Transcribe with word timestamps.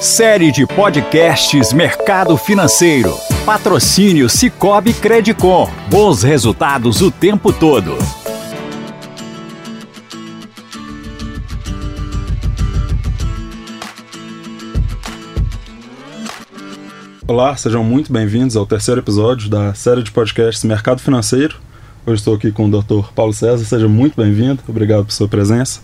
Série 0.00 0.50
de 0.50 0.66
podcasts 0.66 1.74
Mercado 1.74 2.34
Financeiro. 2.38 3.14
Patrocínio 3.44 4.30
Cicobi 4.30 4.94
Credicom. 4.94 5.70
Bons 5.90 6.22
resultados 6.22 7.02
o 7.02 7.10
tempo 7.10 7.52
todo. 7.52 7.98
Olá, 17.28 17.54
sejam 17.58 17.84
muito 17.84 18.10
bem-vindos 18.10 18.56
ao 18.56 18.64
terceiro 18.64 19.02
episódio 19.02 19.50
da 19.50 19.74
série 19.74 20.02
de 20.02 20.10
podcasts 20.10 20.64
Mercado 20.64 21.02
Financeiro. 21.02 21.56
Hoje 22.06 22.20
estou 22.20 22.36
aqui 22.36 22.50
com 22.50 22.70
o 22.70 22.70
Dr. 22.70 23.12
Paulo 23.14 23.34
César, 23.34 23.66
seja 23.66 23.86
muito 23.86 24.16
bem-vindo, 24.16 24.62
obrigado 24.66 25.04
por 25.04 25.12
sua 25.12 25.28
presença. 25.28 25.82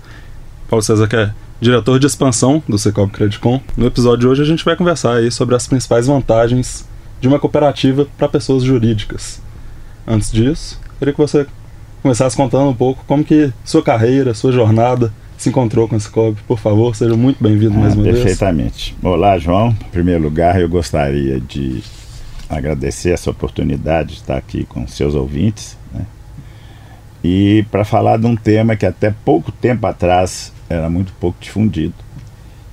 Paulo 0.70 0.82
César 0.82 1.06
que 1.06 1.16
é 1.16 1.32
diretor 1.60 1.98
de 1.98 2.06
expansão 2.06 2.62
do 2.68 2.78
Secob 2.78 3.10
Credicom. 3.10 3.60
No 3.76 3.86
episódio 3.86 4.20
de 4.20 4.26
hoje 4.26 4.42
a 4.42 4.46
gente 4.46 4.64
vai 4.64 4.76
conversar 4.76 5.14
aí 5.14 5.30
sobre 5.30 5.54
as 5.54 5.66
principais 5.66 6.06
vantagens 6.06 6.86
de 7.20 7.28
uma 7.28 7.38
cooperativa 7.38 8.06
para 8.16 8.28
pessoas 8.28 8.62
jurídicas. 8.62 9.40
Antes 10.06 10.30
disso, 10.30 10.80
queria 10.98 11.12
que 11.12 11.20
você 11.20 11.46
começasse 12.02 12.36
contando 12.36 12.68
um 12.68 12.74
pouco 12.74 13.04
como 13.06 13.24
que 13.24 13.52
sua 13.64 13.82
carreira, 13.82 14.34
sua 14.34 14.52
jornada 14.52 15.12
se 15.36 15.48
encontrou 15.48 15.88
com 15.88 15.96
a 15.96 16.00
Cicobi. 16.00 16.38
Por 16.46 16.58
favor, 16.58 16.94
seja 16.94 17.16
muito 17.16 17.42
bem-vindo 17.42 17.74
ah, 17.76 17.80
mais 17.80 17.94
uma 17.94 18.04
perfeitamente. 18.04 18.14
vez. 18.14 18.38
Perfeitamente. 18.38 18.96
Olá, 19.02 19.38
João. 19.38 19.70
Em 19.70 19.90
primeiro 19.90 20.22
lugar, 20.22 20.60
eu 20.60 20.68
gostaria 20.68 21.40
de 21.40 21.82
agradecer 22.48 23.10
essa 23.10 23.30
oportunidade 23.30 24.10
de 24.10 24.14
estar 24.16 24.36
aqui 24.36 24.64
com 24.64 24.86
seus 24.86 25.14
ouvintes 25.14 25.76
né? 25.92 26.06
e 27.24 27.66
para 27.72 27.84
falar 27.84 28.18
de 28.18 28.26
um 28.26 28.36
tema 28.36 28.76
que 28.76 28.86
até 28.86 29.10
pouco 29.24 29.50
tempo 29.50 29.84
atrás 29.84 30.52
era 30.68 30.88
muito 30.90 31.12
pouco 31.14 31.38
difundido 31.40 31.94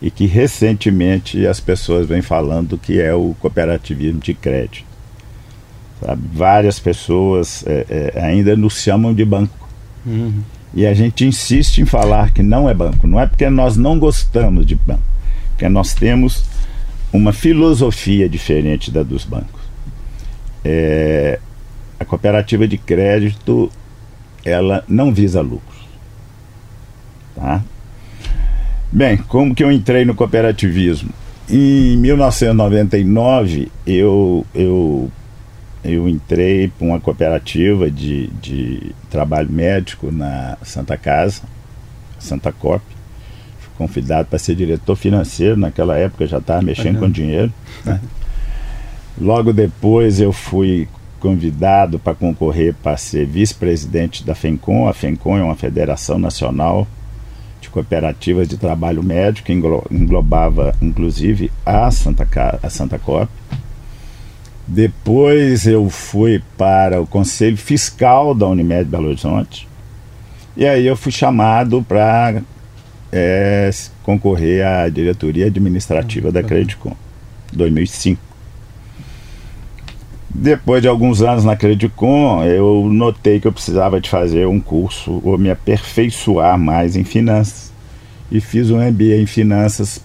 e 0.04 0.12
que 0.12 0.26
recentemente 0.26 1.48
as 1.48 1.62
pessoas 1.62 2.06
vêm 2.06 2.22
falando 2.22 2.78
que 2.78 3.00
é 3.00 3.14
o 3.14 3.34
cooperativismo 3.40 4.20
de 4.20 4.34
crédito. 4.34 4.86
Sabe? 6.02 6.22
Várias 6.34 6.78
pessoas 6.78 7.64
é, 7.66 8.12
é, 8.16 8.22
ainda 8.22 8.54
nos 8.58 8.82
chamam 8.82 9.14
de 9.14 9.24
banco. 9.24 9.70
Uhum. 10.06 10.44
E 10.74 10.86
a 10.86 10.94
gente 10.94 11.26
insiste 11.26 11.78
em 11.78 11.86
falar 11.86 12.34
que 12.34 12.44
não 12.44 12.70
é 12.70 12.74
banco. 12.74 13.08
Não 13.08 13.18
é 13.18 13.26
porque 13.26 13.50
nós 13.50 13.78
não 13.78 13.98
gostamos 13.98 14.66
de 14.66 14.76
banco, 14.76 15.04
porque 15.52 15.70
nós 15.70 15.94
temos 15.94 16.44
uma 17.14 17.32
filosofia 17.32 18.28
diferente 18.28 18.92
da 18.92 19.04
dos 19.04 19.24
bancos. 19.24 19.62
É, 20.66 21.40
a 21.98 22.04
cooperativa 22.04 22.68
de 22.68 22.78
crédito 22.78 23.72
ela 24.44 24.84
não 24.86 25.14
visa 25.14 25.40
lucros. 25.40 25.88
Tá? 27.36 27.64
Bem, 28.96 29.18
como 29.18 29.56
que 29.56 29.64
eu 29.64 29.72
entrei 29.72 30.06
no 30.06 30.14
cooperativismo? 30.14 31.10
Em 31.50 31.98
1999, 31.98 33.72
eu, 33.88 34.46
eu, 34.54 35.12
eu 35.84 36.08
entrei 36.08 36.68
para 36.68 36.86
uma 36.86 37.00
cooperativa 37.00 37.90
de, 37.90 38.28
de 38.40 38.92
trabalho 39.10 39.52
médico 39.52 40.12
na 40.12 40.60
Santa 40.62 40.96
Casa, 40.96 41.42
Santa 42.20 42.52
Cop. 42.52 42.84
Fui 43.58 43.72
convidado 43.80 44.28
para 44.30 44.38
ser 44.38 44.54
diretor 44.54 44.96
financeiro, 44.96 45.58
naquela 45.58 45.98
época 45.98 46.28
já 46.28 46.38
estava 46.38 46.62
mexendo 46.62 47.00
com 47.00 47.10
dinheiro. 47.10 47.52
Né? 47.84 48.00
Logo 49.20 49.52
depois 49.52 50.20
eu 50.20 50.32
fui 50.32 50.88
convidado 51.20 51.98
para 51.98 52.14
concorrer 52.14 52.76
para 52.76 52.96
ser 52.96 53.26
vice-presidente 53.26 54.24
da 54.24 54.36
FENCOM. 54.36 54.88
A 54.88 54.94
FENCOM 54.94 55.36
é 55.36 55.44
uma 55.44 55.56
federação 55.56 56.20
nacional 56.20 56.88
de 57.64 57.70
cooperativas 57.70 58.48
de 58.48 58.58
trabalho 58.58 59.02
médico, 59.02 59.48
que 59.48 59.54
englobava 59.54 60.76
inclusive 60.82 61.52
a 61.66 61.90
Santa, 61.90 62.28
a 62.62 62.70
Santa 62.70 63.00
Cop. 63.00 63.30
Depois 64.68 65.66
eu 65.66 65.90
fui 65.90 66.42
para 66.58 67.02
o 67.02 67.08
Conselho 67.08 67.58
Fiscal 67.58 68.34
da 68.34 68.48
Unimed 68.48 68.86
Belo 68.86 69.08
Horizonte. 69.08 69.68
E 70.56 70.66
aí 70.66 70.86
eu 70.86 70.96
fui 70.96 71.12
chamado 71.12 71.84
para 71.84 72.42
é, 73.12 73.70
concorrer 74.04 74.66
à 74.66 74.88
diretoria 74.88 75.48
administrativa 75.48 76.32
da 76.32 76.44
Credicom, 76.44 76.96
2005. 77.52 78.33
Depois 80.34 80.82
de 80.82 80.88
alguns 80.88 81.22
anos 81.22 81.44
na 81.44 81.56
Credicom, 81.56 82.44
eu 82.44 82.90
notei 82.92 83.40
que 83.40 83.48
eu 83.48 83.54
precisava 83.54 84.02
de 84.02 84.10
fazer 84.10 84.48
um 84.48 84.60
curso 84.60 85.22
ou 85.24 85.38
me 85.38 85.52
aperfeiçoar 85.52 86.58
mais 86.58 86.96
em 86.96 87.04
finanças. 87.04 87.72
E 88.32 88.42
fiz 88.42 88.72
um 88.72 88.78
MBA 88.78 89.22
em 89.22 89.28
finanças. 89.28 90.02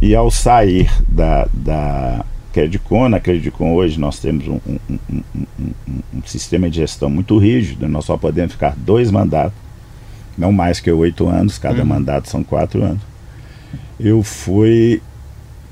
E 0.00 0.14
ao 0.14 0.30
sair 0.30 0.88
da, 1.08 1.48
da 1.52 2.24
Credicom, 2.52 3.08
na 3.08 3.18
Credicom 3.18 3.74
hoje 3.74 3.98
nós 3.98 4.20
temos 4.20 4.46
um, 4.46 4.60
um, 4.68 4.98
um, 5.10 5.22
um, 6.14 6.22
sistema 6.24 6.70
de 6.70 6.76
gestão 6.76 7.10
muito 7.10 7.36
rígido, 7.36 7.88
nós 7.88 8.04
só 8.04 8.16
podemos 8.16 8.52
ficar 8.52 8.74
dois 8.76 9.10
mandatos, 9.10 9.58
não 10.38 10.52
mais 10.52 10.78
que 10.78 10.90
oito 10.90 11.26
anos, 11.26 11.58
cada 11.58 11.80
uhum. 11.80 11.88
mandato 11.88 12.30
são 12.30 12.44
quatro 12.44 12.82
anos. 12.82 13.02
Eu 13.98 14.22
fui 14.22 15.02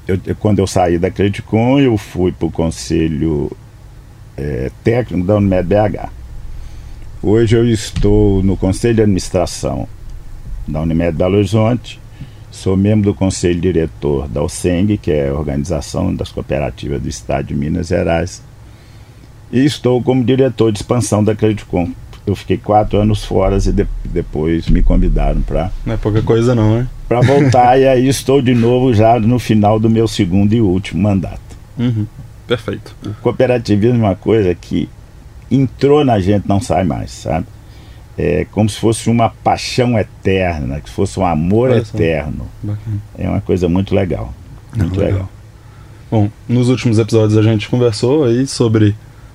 eu, 0.06 0.18
quando 0.36 0.58
eu 0.58 0.66
saí 0.66 0.98
da 0.98 1.10
Credicom, 1.10 1.78
eu 1.78 1.96
fui 1.96 2.32
para 2.32 2.46
o 2.46 2.50
conselho 2.50 3.50
é, 4.36 4.70
técnico 4.82 5.26
da 5.26 5.36
Unimed 5.36 5.66
BH. 5.66 6.10
Hoje 7.22 7.56
eu 7.56 7.66
estou 7.66 8.42
no 8.42 8.56
conselho 8.56 8.96
de 8.96 9.02
administração 9.02 9.88
da 10.68 10.82
Unimed 10.82 11.16
Belo 11.16 11.36
Horizonte, 11.36 11.98
sou 12.50 12.76
membro 12.76 13.12
do 13.12 13.14
conselho 13.14 13.60
diretor 13.60 14.28
da 14.28 14.42
OSENG, 14.42 14.98
que 14.98 15.10
é 15.10 15.28
a 15.28 15.34
Organização 15.34 16.14
das 16.14 16.30
Cooperativas 16.30 17.00
do 17.00 17.08
Estado 17.08 17.46
de 17.46 17.54
Minas 17.54 17.88
Gerais, 17.88 18.42
e 19.50 19.64
estou 19.64 20.02
como 20.02 20.22
diretor 20.22 20.70
de 20.70 20.78
expansão 20.78 21.24
da 21.24 21.34
Credicom. 21.34 21.90
Eu 22.26 22.34
fiquei 22.34 22.56
quatro 22.56 22.98
anos 22.98 23.24
fora 23.24 23.56
e 23.56 23.72
de, 23.72 23.86
depois 24.04 24.68
me 24.68 24.82
convidaram 24.82 25.42
para. 25.42 25.70
Não 25.84 25.94
é 25.94 25.96
pouca 25.96 26.22
coisa, 26.22 26.54
não, 26.54 26.78
né? 26.78 26.88
para 27.08 27.20
voltar 27.20 27.78
e 27.80 27.86
aí 27.86 28.08
estou 28.08 28.40
de 28.42 28.54
novo 28.54 28.92
já 28.92 29.18
no 29.18 29.38
final 29.38 29.78
do 29.78 29.88
meu 29.88 30.08
segundo 30.08 30.52
e 30.52 30.60
último 30.60 31.02
mandato. 31.02 31.40
Uhum. 31.78 32.06
Perfeito. 32.46 32.94
O 33.04 33.14
cooperativismo 33.22 34.04
é 34.04 34.08
uma 34.08 34.16
coisa 34.16 34.54
que 34.54 34.88
entrou 35.50 36.04
na 36.04 36.18
gente 36.20 36.48
não 36.48 36.60
sai 36.60 36.84
mais, 36.84 37.10
sabe? 37.10 37.46
É 38.16 38.46
como 38.50 38.68
se 38.68 38.78
fosse 38.78 39.10
uma 39.10 39.28
paixão 39.28 39.98
eterna, 39.98 40.80
que 40.80 40.88
fosse 40.88 41.18
um 41.18 41.26
amor 41.26 41.70
eterno. 41.72 42.46
Bacana. 42.62 42.96
É 43.18 43.28
uma 43.28 43.40
coisa 43.40 43.68
muito 43.68 43.94
legal. 43.94 44.32
Muito 44.76 44.98
legal. 44.98 45.12
legal. 45.12 45.30
Bom, 46.10 46.30
nos 46.48 46.68
últimos 46.68 46.98
episódios 46.98 47.36
a 47.36 47.42
gente 47.42 47.68
conversou 47.68 48.24
aí 48.24 48.46
sobre 48.46 48.94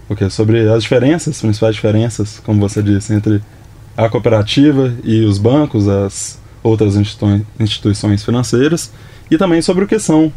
o 0.10 0.16
que? 0.16 0.30
Sobre 0.30 0.68
as 0.68 0.84
diferenças, 0.84 1.36
as 1.36 1.42
principais 1.42 1.76
diferenças, 1.76 2.40
como 2.40 2.60
você 2.60 2.82
disse, 2.82 3.14
entre 3.14 3.42
a 3.96 4.10
cooperativa 4.10 4.94
e 5.04 5.24
os 5.24 5.38
bancos, 5.38 5.88
as 5.88 6.40
outras 6.64 6.96
instituições 7.60 8.24
financeiras 8.24 8.92
e 9.30 9.38
também 9.38 9.62
sobre 9.62 9.86
o 9.86 9.88
que 9.88 10.00
são 10.00 10.34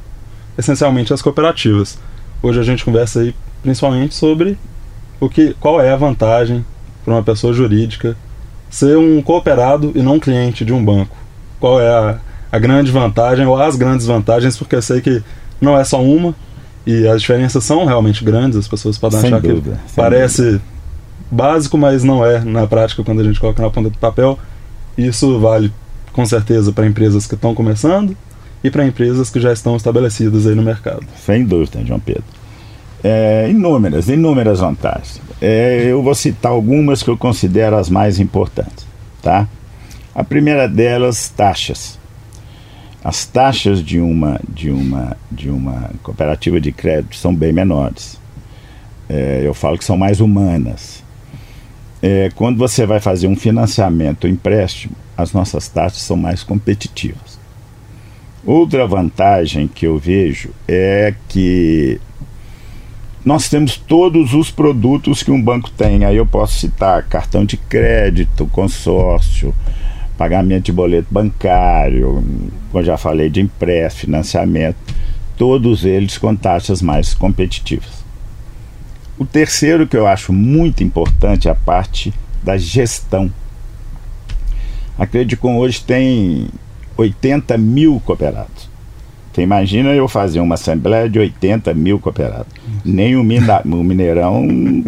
essencialmente 0.58 1.12
as 1.12 1.22
cooperativas. 1.22 1.98
Hoje 2.42 2.60
a 2.60 2.62
gente 2.62 2.84
conversa 2.84 3.20
aí 3.20 3.34
principalmente 3.62 4.14
sobre 4.14 4.58
o 5.18 5.28
que, 5.28 5.54
qual 5.54 5.80
é 5.80 5.90
a 5.90 5.96
vantagem 5.96 6.64
para 7.04 7.14
uma 7.14 7.22
pessoa 7.22 7.52
jurídica 7.52 8.16
ser 8.68 8.96
um 8.96 9.22
cooperado 9.22 9.92
e 9.94 10.02
não 10.02 10.14
um 10.14 10.20
cliente 10.20 10.64
de 10.64 10.72
um 10.72 10.84
banco. 10.84 11.16
Qual 11.58 11.80
é 11.80 11.88
a, 11.88 12.18
a 12.50 12.58
grande 12.58 12.90
vantagem 12.90 13.46
ou 13.46 13.60
as 13.60 13.76
grandes 13.76 14.06
vantagens, 14.06 14.56
porque 14.56 14.76
eu 14.76 14.82
sei 14.82 15.00
que 15.00 15.22
não 15.60 15.78
é 15.78 15.84
só 15.84 16.02
uma 16.02 16.34
e 16.86 17.06
as 17.06 17.20
diferenças 17.20 17.62
são 17.64 17.84
realmente 17.84 18.24
grandes, 18.24 18.58
as 18.58 18.68
pessoas 18.68 18.98
podem 18.98 19.20
sem 19.20 19.28
achar 19.32 19.40
dúvida, 19.40 19.80
que 19.86 19.94
parece 19.94 20.42
dúvida. 20.42 20.62
básico, 21.30 21.78
mas 21.78 22.02
não 22.02 22.24
é 22.24 22.40
na 22.40 22.66
prática 22.66 23.02
quando 23.02 23.20
a 23.20 23.24
gente 23.24 23.38
coloca 23.38 23.62
na 23.62 23.70
ponta 23.70 23.90
do 23.90 23.98
papel. 23.98 24.38
Isso 24.96 25.38
vale 25.38 25.72
com 26.12 26.26
certeza 26.26 26.72
para 26.72 26.86
empresas 26.86 27.26
que 27.26 27.34
estão 27.34 27.54
começando 27.54 28.16
e 28.62 28.70
para 28.70 28.86
empresas 28.86 29.30
que 29.30 29.40
já 29.40 29.52
estão 29.52 29.76
estabelecidas 29.76 30.46
aí 30.46 30.54
no 30.54 30.62
mercado. 30.62 31.04
Sem 31.24 31.44
dúvida, 31.44 31.84
João 31.84 32.00
Pedro. 32.00 32.24
É, 33.02 33.48
inúmeras, 33.50 34.08
inúmeras 34.08 34.60
vantagens. 34.60 35.20
É, 35.40 35.86
eu 35.86 36.02
vou 36.02 36.14
citar 36.14 36.52
algumas 36.52 37.02
que 37.02 37.10
eu 37.10 37.16
considero 37.16 37.76
as 37.76 37.88
mais 37.88 38.20
importantes. 38.20 38.86
Tá? 39.20 39.48
A 40.14 40.22
primeira 40.22 40.68
delas, 40.68 41.28
taxas. 41.28 41.98
As 43.04 43.24
taxas 43.24 43.82
de 43.82 44.00
uma, 44.00 44.40
de 44.48 44.70
uma, 44.70 45.16
de 45.30 45.50
uma 45.50 45.90
cooperativa 46.02 46.60
de 46.60 46.70
crédito 46.70 47.16
são 47.16 47.34
bem 47.34 47.52
menores. 47.52 48.18
É, 49.08 49.42
eu 49.44 49.52
falo 49.52 49.76
que 49.76 49.84
são 49.84 49.96
mais 49.96 50.20
humanas. 50.20 51.02
É, 52.00 52.30
quando 52.34 52.58
você 52.58 52.86
vai 52.86 53.00
fazer 53.00 53.26
um 53.26 53.36
financiamento, 53.36 54.26
um 54.26 54.30
empréstimo, 54.30 54.94
as 55.16 55.32
nossas 55.32 55.68
taxas 55.68 56.02
são 56.02 56.16
mais 56.16 56.42
competitivas. 56.42 57.38
Outra 58.44 58.86
vantagem 58.86 59.68
que 59.68 59.86
eu 59.86 59.98
vejo 59.98 60.50
é 60.66 61.14
que 61.28 62.00
nós 63.24 63.48
temos 63.48 63.76
todos 63.76 64.34
os 64.34 64.50
produtos 64.50 65.22
que 65.22 65.30
um 65.30 65.40
banco 65.40 65.70
tem. 65.70 66.04
Aí 66.04 66.16
eu 66.16 66.26
posso 66.26 66.58
citar 66.58 67.04
cartão 67.04 67.44
de 67.44 67.56
crédito, 67.56 68.46
consórcio, 68.46 69.54
pagamento 70.22 70.66
de 70.66 70.72
boleto 70.72 71.08
bancário, 71.10 72.24
como 72.70 72.84
já 72.84 72.96
falei, 72.96 73.28
de 73.28 73.40
empréstimo, 73.40 74.12
financiamento, 74.12 74.76
todos 75.36 75.84
eles 75.84 76.16
com 76.16 76.36
taxas 76.36 76.80
mais 76.80 77.12
competitivas. 77.12 78.04
O 79.18 79.24
terceiro 79.24 79.84
que 79.84 79.96
eu 79.96 80.06
acho 80.06 80.32
muito 80.32 80.84
importante 80.84 81.48
é 81.48 81.50
a 81.50 81.56
parte 81.56 82.14
da 82.40 82.56
gestão. 82.56 83.32
A 84.96 85.06
Credicom 85.06 85.56
hoje 85.56 85.82
tem 85.82 86.46
80 86.96 87.58
mil 87.58 88.00
cooperados. 88.04 88.70
Você 89.32 89.42
imagina 89.42 89.88
eu 89.90 90.06
fazer 90.06 90.38
uma 90.38 90.54
assembleia 90.54 91.10
de 91.10 91.18
80 91.18 91.74
mil 91.74 91.98
cooperados. 91.98 92.52
Nem 92.84 93.16
o, 93.16 93.24
Mina, 93.24 93.60
o 93.64 93.82
Mineirão 93.82 94.84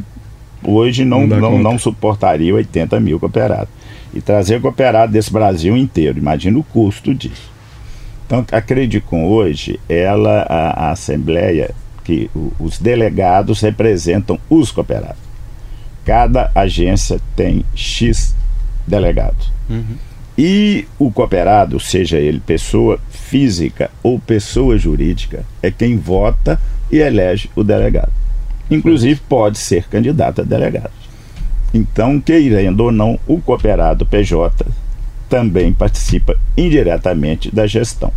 hoje 0.63 1.05
não, 1.05 1.27
não, 1.27 1.41
não, 1.41 1.59
não, 1.59 1.79
suportaria 1.79 2.55
80 2.55 3.01
mil 3.01 3.19
cooperados. 3.19 3.69
E 4.15 4.21
trazer 4.21 4.61
cooperado 4.61 5.13
desse 5.13 5.33
Brasil 5.33 5.77
inteiro, 5.77 6.19
imagina 6.19 6.59
o 6.59 6.63
custo 6.63 7.13
disso. 7.13 7.53
Então, 8.27 8.47
a 8.51 8.61
Credicom 8.61 9.27
hoje, 9.27 9.79
ela, 9.89 10.47
a, 10.49 10.87
a 10.87 10.91
Assembleia, 10.93 11.75
que 12.05 12.31
o, 12.35 12.53
os 12.61 12.79
delegados 12.79 13.61
representam 13.61 14.39
os 14.49 14.71
cooperados. 14.71 15.23
Cada 16.05 16.51
agência 16.55 17.21
tem 17.35 17.65
X 17.75 18.35
delegados. 18.87 19.51
Uhum. 19.69 19.97
E 20.37 20.87
o 20.99 21.11
cooperado, 21.11 21.79
seja 21.79 22.19
ele 22.19 22.41
pessoa 22.41 22.99
física 23.09 23.91
ou 24.03 24.19
pessoa 24.19 24.77
jurídica, 24.77 25.45
é 25.63 25.71
quem 25.71 25.97
vota 25.97 26.61
e 26.91 26.99
elege 26.99 27.51
o 27.55 27.63
delegado. 27.63 28.13
Inclusive 28.71 29.21
pode 29.29 29.59
ser 29.59 29.89
candidato 29.89 30.41
a 30.41 30.45
delegado. 30.45 30.91
Então, 31.75 32.21
querendo 32.21 32.81
ou 32.85 32.93
não, 32.93 33.19
o 33.26 33.41
cooperado 33.41 34.06
PJ 34.06 34.65
também 35.29 35.73
participa 35.73 36.38
indiretamente 36.56 37.53
da 37.53 37.67
gestão. 37.67 38.12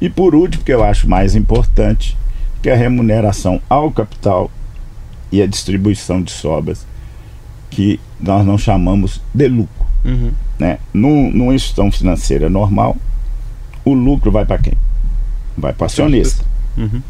E 0.00 0.08
por 0.08 0.34
último, 0.34 0.64
que 0.64 0.72
eu 0.72 0.82
acho 0.82 1.06
mais 1.06 1.36
importante, 1.36 2.16
que 2.62 2.70
é 2.70 2.72
a 2.72 2.76
remuneração 2.76 3.60
ao 3.68 3.90
capital 3.90 4.50
e 5.30 5.42
a 5.42 5.46
distribuição 5.46 6.22
de 6.22 6.32
sobras, 6.32 6.86
que 7.68 8.00
nós 8.18 8.46
não 8.46 8.56
chamamos 8.56 9.20
de 9.34 9.46
lucro. 9.46 9.86
Uhum. 10.02 10.32
Né? 10.58 10.78
Num, 10.94 11.30
numa 11.30 11.54
instituição 11.54 11.92
financeira 11.92 12.48
normal, 12.48 12.96
o 13.84 13.92
lucro 13.92 14.30
vai 14.30 14.46
para 14.46 14.58
quem? 14.58 14.74
Vai 15.58 15.74
para 15.74 15.84
o 15.84 15.86
acionista. 15.86 16.42
Uhum. 16.78 17.02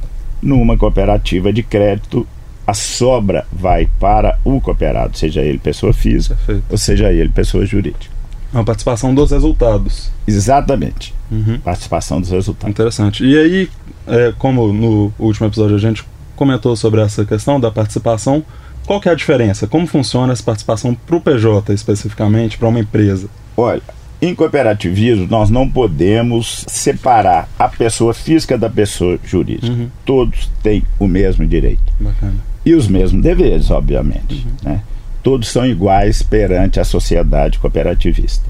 Numa 0.42 0.76
cooperativa 0.76 1.52
de 1.52 1.62
crédito, 1.62 2.26
a 2.70 2.74
sobra 2.74 3.44
vai 3.52 3.88
para 3.98 4.38
o 4.44 4.60
cooperado, 4.60 5.18
seja 5.18 5.40
ele 5.40 5.58
pessoa 5.58 5.92
física 5.92 6.36
Perfeito. 6.36 6.64
ou 6.70 6.78
seja 6.78 7.12
ele 7.12 7.28
pessoa 7.28 7.66
jurídica. 7.66 8.06
A 8.54 8.62
participação 8.62 9.12
dos 9.12 9.30
resultados. 9.32 10.10
Exatamente. 10.26 11.12
Uhum. 11.30 11.58
Participação 11.58 12.20
dos 12.20 12.30
resultados. 12.30 12.70
Interessante. 12.70 13.24
E 13.24 13.36
aí, 13.36 13.70
é, 14.06 14.32
como 14.38 14.72
no 14.72 15.12
último 15.18 15.48
episódio 15.48 15.74
a 15.74 15.78
gente 15.80 16.04
comentou 16.36 16.76
sobre 16.76 17.00
essa 17.00 17.24
questão 17.24 17.60
da 17.60 17.70
participação, 17.70 18.44
qual 18.86 19.00
que 19.00 19.08
é 19.08 19.12
a 19.12 19.16
diferença? 19.16 19.66
Como 19.66 19.86
funciona 19.86 20.32
essa 20.32 20.42
participação 20.42 20.94
para 20.94 21.16
o 21.16 21.20
PJ 21.20 21.72
especificamente, 21.72 22.56
para 22.56 22.68
uma 22.68 22.80
empresa? 22.80 23.28
Olha, 23.56 23.82
em 24.22 24.34
cooperativismo 24.34 25.26
nós 25.28 25.50
não 25.50 25.68
podemos 25.68 26.64
separar 26.68 27.48
a 27.58 27.68
pessoa 27.68 28.14
física 28.14 28.56
da 28.56 28.70
pessoa 28.70 29.18
jurídica. 29.24 29.72
Uhum. 29.72 29.88
Todos 30.04 30.48
têm 30.62 30.82
o 30.98 31.08
mesmo 31.08 31.46
direito. 31.46 31.82
Bacana. 31.98 32.49
E 32.70 32.74
os 32.74 32.86
mesmos 32.86 33.20
deveres, 33.20 33.68
obviamente. 33.68 34.46
Uhum. 34.46 34.70
Né? 34.70 34.80
Todos 35.24 35.48
são 35.48 35.66
iguais 35.66 36.22
perante 36.22 36.78
a 36.78 36.84
sociedade 36.84 37.58
cooperativista. 37.58 38.44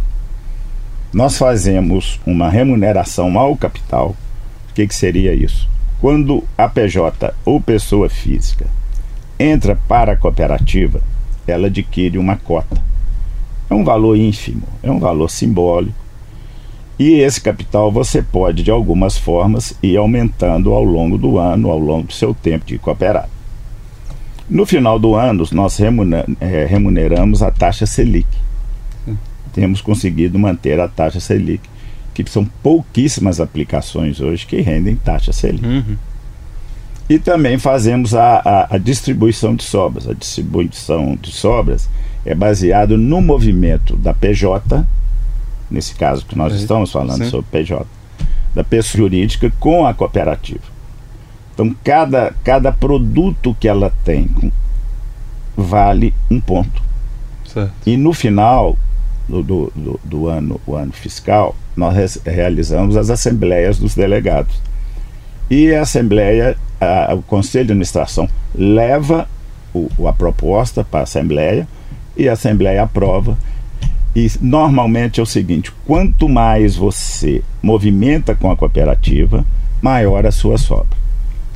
Nós 1.10 1.38
fazemos 1.38 2.20
uma 2.26 2.50
remuneração 2.50 3.38
ao 3.38 3.56
capital. 3.56 4.14
O 4.68 4.74
que, 4.74 4.86
que 4.86 4.94
seria 4.94 5.32
isso? 5.32 5.66
Quando 6.02 6.44
a 6.58 6.68
PJ 6.68 7.32
ou 7.46 7.62
pessoa 7.62 8.10
física 8.10 8.66
entra 9.38 9.74
para 9.88 10.12
a 10.12 10.16
cooperativa, 10.16 11.00
ela 11.46 11.68
adquire 11.68 12.18
uma 12.18 12.36
cota. 12.36 12.76
É 13.70 13.74
um 13.74 13.84
valor 13.84 14.18
ínfimo, 14.18 14.64
é 14.82 14.90
um 14.90 15.00
valor 15.00 15.30
simbólico. 15.30 15.96
E 16.98 17.20
esse 17.20 17.40
capital 17.40 17.90
você 17.90 18.20
pode, 18.20 18.62
de 18.62 18.70
algumas 18.70 19.16
formas, 19.16 19.72
ir 19.82 19.96
aumentando 19.96 20.74
ao 20.74 20.84
longo 20.84 21.16
do 21.16 21.38
ano, 21.38 21.70
ao 21.70 21.78
longo 21.78 22.08
do 22.08 22.12
seu 22.12 22.34
tempo 22.34 22.66
de 22.66 22.76
cooperado. 22.76 23.39
No 24.50 24.66
final 24.66 24.98
do 24.98 25.14
ano, 25.14 25.46
nós 25.52 25.78
é, 26.40 26.66
remuneramos 26.66 27.40
a 27.40 27.52
taxa 27.52 27.86
Selic. 27.86 28.26
Temos 29.52 29.80
conseguido 29.80 30.38
manter 30.38 30.80
a 30.80 30.88
taxa 30.88 31.20
Selic, 31.20 31.62
que 32.12 32.28
são 32.28 32.44
pouquíssimas 32.44 33.40
aplicações 33.40 34.20
hoje 34.20 34.44
que 34.44 34.60
rendem 34.60 34.96
taxa 34.96 35.32
Selic. 35.32 35.64
Uhum. 35.64 35.96
E 37.08 37.18
também 37.18 37.58
fazemos 37.58 38.14
a, 38.14 38.36
a, 38.38 38.74
a, 38.74 38.78
distribuição 38.78 39.54
de 39.54 39.62
sobras. 39.62 40.08
A 40.08 40.14
distribuição 40.14 41.16
de 41.20 41.30
sobras 41.30 41.88
é 42.24 42.34
baseado 42.34 42.98
no 42.98 43.20
movimento 43.20 43.96
da 43.96 44.12
PJ, 44.12 44.84
nesse 45.70 45.94
caso 45.94 46.26
que 46.26 46.36
nós 46.36 46.54
estamos 46.54 46.90
falando 46.90 47.24
Sim. 47.24 47.30
sobre 47.30 47.46
PJ, 47.50 47.86
da 48.52 48.64
pessoa 48.64 49.02
jurídica 49.02 49.52
com 49.60 49.86
a 49.86 49.94
cooperativa. 49.94 50.79
Então, 51.60 51.76
cada, 51.84 52.32
cada 52.42 52.72
produto 52.72 53.54
que 53.60 53.68
ela 53.68 53.92
tem 54.02 54.30
vale 55.54 56.14
um 56.30 56.40
ponto. 56.40 56.82
Certo. 57.44 57.72
E 57.84 57.98
no 57.98 58.14
final 58.14 58.78
do, 59.28 59.42
do, 59.42 60.00
do, 60.02 60.26
ano, 60.26 60.58
o 60.66 60.74
ano 60.74 60.90
fiscal, 60.90 61.54
nós 61.76 62.18
realizamos 62.24 62.96
as 62.96 63.10
assembleias 63.10 63.78
dos 63.78 63.94
delegados. 63.94 64.58
E 65.50 65.74
a 65.74 65.82
assembleia 65.82 66.56
a, 66.80 67.14
o 67.14 67.22
Conselho 67.22 67.66
de 67.66 67.72
Administração 67.72 68.26
leva 68.54 69.28
o, 69.74 70.08
a 70.08 70.14
proposta 70.14 70.82
para 70.82 71.00
a 71.00 71.02
Assembleia 71.02 71.68
e 72.16 72.26
a 72.26 72.32
Assembleia 72.32 72.82
aprova. 72.82 73.36
E 74.16 74.30
normalmente 74.40 75.20
é 75.20 75.22
o 75.22 75.26
seguinte: 75.26 75.70
quanto 75.86 76.26
mais 76.26 76.74
você 76.74 77.42
movimenta 77.62 78.34
com 78.34 78.50
a 78.50 78.56
cooperativa, 78.56 79.44
maior 79.82 80.24
a 80.24 80.32
sua 80.32 80.56
sobra. 80.56 81.00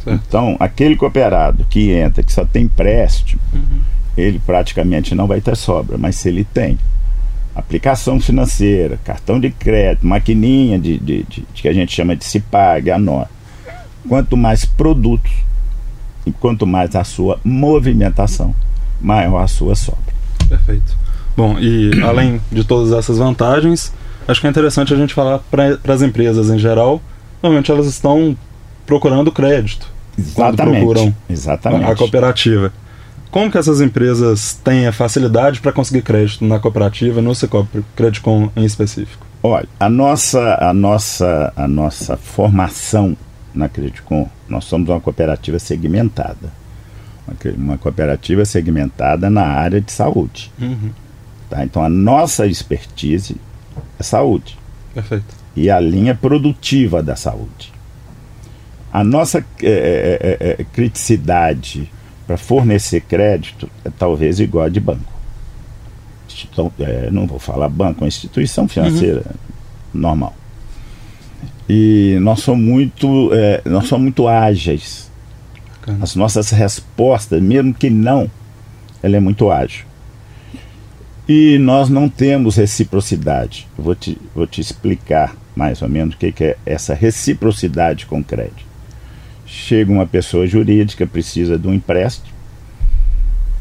Certo. 0.05 0.23
Então, 0.29 0.56
aquele 0.61 0.97
cooperado 0.97 1.65
que 1.69 1.91
entra, 1.91 2.23
que 2.23 2.33
só 2.33 2.45
tem 2.45 2.65
empréstimo, 2.65 3.41
uhum. 3.53 3.81
ele 4.17 4.39
praticamente 4.39 5.15
não 5.15 5.27
vai 5.27 5.41
ter 5.41 5.56
sobra, 5.56 5.97
mas 5.97 6.17
se 6.17 6.29
ele 6.29 6.45
tem 6.45 6.79
aplicação 7.55 8.21
financeira, 8.21 8.99
cartão 9.05 9.41
de 9.41 9.51
crédito, 9.51 10.06
maquininha 10.06 10.79
de, 10.79 10.99
de, 10.99 11.23
de, 11.23 11.47
de 11.53 11.62
que 11.62 11.69
a 11.69 11.73
gente 11.73 11.95
chama 11.95 12.17
de 12.17 12.25
CIPAG, 12.25 12.91
a 12.91 12.99
nota, 12.99 13.31
quanto 14.09 14.37
mais 14.37 14.65
produtos 14.65 15.32
e 16.27 16.32
quanto 16.32 16.67
mais 16.67 16.94
a 16.96 17.05
sua 17.05 17.39
movimentação, 17.44 18.55
maior 19.01 19.39
a 19.39 19.46
sua 19.46 19.75
sobra. 19.75 20.13
Perfeito. 20.49 20.96
Bom, 21.37 21.58
e 21.58 22.03
além 22.03 22.41
de 22.51 22.65
todas 22.65 22.93
essas 22.93 23.19
vantagens, 23.19 23.93
acho 24.27 24.41
que 24.41 24.46
é 24.46 24.51
interessante 24.51 24.93
a 24.93 24.96
gente 24.96 25.15
falar 25.15 25.39
para 25.39 25.79
as 25.93 26.03
empresas 26.03 26.51
em 26.51 26.58
geral. 26.58 27.01
Normalmente 27.43 27.70
elas 27.70 27.87
estão 27.87 28.37
procurando 28.87 29.32
crédito. 29.32 29.94
Exatamente. 30.19 30.79
procuram 30.79 31.15
Exatamente. 31.29 31.91
a 31.91 31.97
cooperativa. 31.97 32.73
Como 33.31 33.51
que 33.51 33.59
essas 33.59 33.81
empresas 33.81 34.55
têm 34.63 34.87
a 34.87 34.93
facilidade 34.93 35.61
para 35.61 35.73
conseguir 35.73 36.03
crédito 36.03 36.44
na 36.44 36.61
cooperativa, 36.61 37.21
no 37.21 37.35
Cicobi 37.35 37.85
Credicom 37.97 38.49
em 38.55 38.65
específico? 38.65 39.27
Olha, 39.43 39.69
a 39.79 39.89
nossa, 39.89 40.56
a 40.61 40.73
nossa, 40.73 41.53
a 41.56 41.67
nossa 41.67 42.17
formação 42.17 43.17
na 43.53 43.69
Credicom, 43.69 44.29
nós 44.49 44.65
somos 44.65 44.89
uma 44.89 45.01
cooperativa 45.01 45.59
segmentada. 45.59 46.53
Uma 47.59 47.77
cooperativa 47.77 48.44
segmentada 48.44 49.29
na 49.29 49.43
área 49.43 49.81
de 49.81 49.91
saúde. 49.91 50.53
Uhum. 50.61 50.91
Tá? 51.51 51.65
Então 51.65 51.83
a 51.83 51.89
nossa 51.89 52.47
expertise 52.47 53.37
é 53.99 54.03
saúde. 54.03 54.56
Perfeito. 54.94 55.25
E 55.56 55.69
a 55.69 55.81
linha 55.81 56.15
produtiva 56.15 57.03
da 57.03 57.17
saúde. 57.17 57.74
A 58.94 59.03
nossa 59.03 59.44
é, 59.60 59.67
é, 59.67 60.39
é, 60.41 60.56
é 60.60 60.65
criticidade 60.72 61.91
para 62.29 62.36
fornecer 62.36 63.01
crédito 63.01 63.69
é 63.84 63.91
talvez 63.91 64.39
igual 64.39 64.67
a 64.67 64.69
de 64.69 64.79
banco. 64.79 65.13
Então, 66.53 66.72
não 67.10 67.27
vou 67.27 67.41
falar 67.41 67.69
banco, 67.69 68.03
uma 68.05 68.06
instituição 68.06 68.69
financeira 68.69 69.24
uhum. 69.27 70.01
normal. 70.01 70.36
E 71.69 72.17
nós 72.20 72.39
somos 72.39 72.65
muito, 72.65 73.31
é, 73.32 73.63
nós 73.65 73.89
somos 73.89 74.05
muito 74.05 74.29
ágeis. 74.29 75.10
Bacana. 75.81 75.98
As 76.01 76.15
nossas 76.15 76.51
respostas, 76.51 77.43
mesmo 77.43 77.74
que 77.74 77.91
não, 77.91 78.31
ela 79.03 79.17
é 79.17 79.20
muito 79.20 79.51
ágil. 79.51 79.86
E 81.29 81.58
nós 81.58 81.89
não 81.89 82.08
temos 82.08 82.55
reciprocidade. 82.55 83.67
Eu 83.77 83.82
vou 83.82 83.96
te, 83.96 84.17
vou 84.32 84.46
te 84.46 84.60
explicar 84.60 85.34
mais 85.56 85.82
ou 85.82 85.89
menos 85.89 86.15
o 86.15 86.19
que, 86.19 86.31
que 86.31 86.44
é 86.44 86.56
essa 86.65 86.94
reciprocidade 86.94 88.06
com 88.06 88.22
crédito. 88.22 88.74
Chega 89.46 89.93
uma 89.93 90.06
pessoa 90.06 90.46
jurídica, 90.46 91.06
precisa 91.06 91.58
de 91.58 91.69
um 91.69 91.74
empréstimo. 91.74 92.34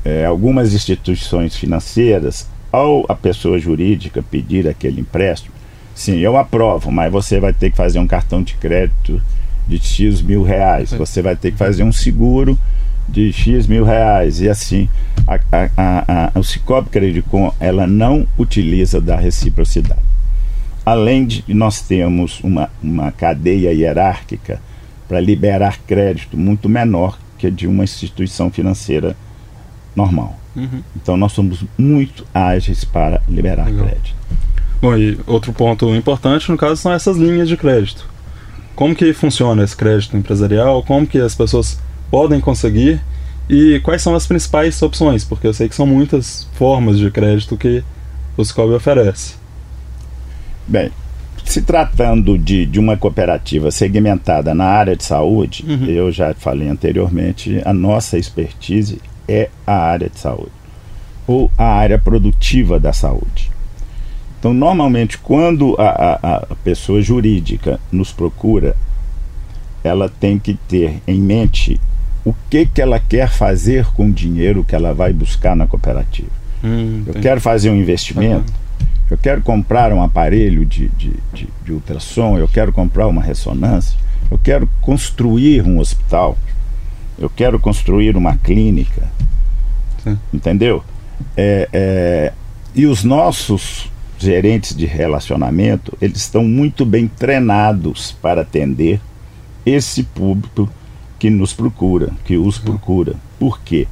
É, 0.06 0.26
algumas 0.26 0.74
instituições 0.74 1.56
financeiras 1.56 2.48
ao 2.72 3.06
a 3.08 3.16
pessoa 3.16 3.60
jurídica 3.60 4.24
pedir 4.24 4.68
aquele 4.68 5.00
empréstimo, 5.00 5.54
sim, 5.94 6.18
eu 6.18 6.36
aprovo, 6.36 6.92
mas 6.92 7.12
você 7.12 7.40
vai 7.40 7.54
ter 7.54 7.70
que 7.70 7.78
fazer 7.78 8.00
um 8.00 8.08
cartão 8.08 8.42
de 8.42 8.56
crédito 8.56 9.22
de 9.68 9.80
X 9.80 10.22
mil 10.22 10.44
reais, 10.44 10.92
você 10.92 11.22
vai 11.22 11.36
ter 11.36 11.52
que 11.52 11.58
fazer 11.58 11.84
um 11.84 11.92
seguro 11.92 12.60
de 13.08 13.32
X 13.32 13.68
mil 13.68 13.86
reais 13.86 14.42
e 14.42 14.50
assim 14.50 14.90
a, 15.28 15.36
a, 15.36 15.70
a, 15.78 16.32
a, 16.36 16.40
o 16.40 16.44
Cicobi 16.44 16.90
Credicom 16.90 17.54
ela 17.60 17.86
não 17.86 18.28
utiliza 18.38 19.00
da 19.00 19.16
reciprocidade. 19.16 20.02
Além 20.86 21.26
de 21.26 21.46
nós 21.48 21.82
temos 21.82 22.42
uma, 22.42 22.70
uma 22.82 23.12
cadeia 23.12 23.72
hierárquica 23.72 24.60
para 25.14 25.22
liberar 25.22 25.78
crédito 25.86 26.36
muito 26.36 26.68
menor 26.68 27.20
que 27.38 27.46
a 27.46 27.50
de 27.52 27.68
uma 27.68 27.84
instituição 27.84 28.50
financeira 28.50 29.16
normal. 29.96 30.40
Uhum. 30.56 30.82
Então 30.96 31.16
nós 31.16 31.34
somos 31.34 31.64
muito 31.78 32.26
ágeis 32.34 32.84
para 32.84 33.22
liberar 33.30 33.66
Legal. 33.66 33.86
crédito. 33.86 34.16
Bom, 34.82 34.98
e 34.98 35.20
outro 35.28 35.54
ponto 35.54 35.94
importante 35.94 36.50
no 36.50 36.58
caso 36.58 36.78
são 36.78 36.92
essas 36.92 37.16
linhas 37.16 37.48
de 37.48 37.56
crédito. 37.56 38.10
Como 38.76 38.96
que 38.96 39.14
funciona 39.14 39.64
esse 39.64 39.78
crédito 39.78 40.18
empresarial? 40.18 40.82
Como 40.82 41.06
que 41.06 41.20
as 41.20 41.36
pessoas 41.36 41.80
podem 42.10 42.42
conseguir? 42.42 43.00
E 43.48 43.80
quais 43.82 44.02
são 44.02 44.16
as 44.16 44.26
principais 44.26 44.82
opções? 44.82 45.24
Porque 45.24 45.46
eu 45.46 45.54
sei 45.54 45.70
que 45.70 45.76
são 45.76 45.86
muitas 45.86 46.48
formas 46.54 46.98
de 46.98 47.12
crédito 47.12 47.56
que 47.56 47.84
o 48.36 48.44
Scob 48.44 48.74
oferece. 48.74 49.36
Bem, 50.68 50.90
se 51.46 51.62
tratando 51.62 52.38
de, 52.38 52.66
de 52.66 52.80
uma 52.80 52.98
cooperativa 52.98 53.72
segmentada 53.72 54.54
na 54.54 54.66
área 54.66 54.96
de 54.96 55.04
saúde, 55.04 55.66
uhum. 55.68 55.86
eu 55.86 56.12
já 56.12 56.34
falei 56.34 56.68
anteriormente, 56.68 57.62
a 57.66 57.74
nossa 57.74 58.18
expertise 58.18 59.02
é 59.28 59.50
a 59.66 59.76
área 59.76 60.10
de 60.10 60.20
saúde 60.20 60.52
ou 61.28 61.50
a 61.58 61.66
área 61.66 61.98
produtiva 61.98 62.80
da 62.80 62.92
saúde. 62.92 63.52
Então, 64.40 64.54
normalmente, 64.54 65.18
quando 65.18 65.76
a, 65.80 65.88
a, 65.88 66.36
a 66.38 66.56
pessoa 66.64 67.02
jurídica 67.02 67.80
nos 67.92 68.12
procura, 68.12 68.76
ela 69.84 70.10
tem 70.10 70.38
que 70.38 70.56
ter 70.68 71.02
em 71.08 71.22
mente 71.22 71.80
o 72.26 72.34
que, 72.50 72.66
que 72.66 72.82
ela 72.82 73.00
quer 73.00 73.30
fazer 73.30 73.86
com 73.94 74.08
o 74.08 74.12
dinheiro 74.12 74.64
que 74.64 74.76
ela 74.76 74.94
vai 74.94 75.14
buscar 75.14 75.56
na 75.56 75.68
cooperativa. 75.68 76.30
Hum, 76.64 77.04
eu 77.06 77.14
quero 77.16 77.42
fazer 77.42 77.70
um 77.70 77.76
investimento, 77.76 78.52
eu 79.10 79.18
quero 79.18 79.42
comprar 79.42 79.92
um 79.92 80.02
aparelho 80.02 80.66
de, 80.66 80.88
de, 80.90 81.14
de, 81.34 81.48
de 81.64 81.72
ultrassom, 81.72 82.38
eu 82.38 82.48
quero 82.48 82.72
comprar 82.72 83.08
uma 83.08 83.22
ressonância, 83.22 83.98
eu 84.32 84.38
quero 84.38 84.68
construir 84.82 85.64
um 85.64 85.80
hospital, 85.80 86.38
eu 87.20 87.30
quero 87.30 87.60
construir 87.60 88.16
uma 88.16 88.38
clínica, 88.38 89.08
Sim. 90.04 90.18
entendeu? 90.34 90.84
É, 91.38 91.70
é, 91.72 92.34
e 92.74 92.86
os 92.86 93.04
nossos 93.04 93.92
gerentes 94.18 94.76
de 94.76 94.86
relacionamento, 94.86 95.96
eles 96.02 96.20
estão 96.20 96.44
muito 96.44 96.86
bem 96.86 97.08
treinados 97.08 98.12
para 98.12 98.42
atender 98.42 99.00
esse 99.66 100.04
público 100.04 100.70
que 101.20 101.30
nos 101.30 101.54
procura, 101.54 102.10
que 102.26 102.38
os 102.38 102.58
procura. 102.58 103.16
Por 103.40 103.62
quê? 103.62 103.88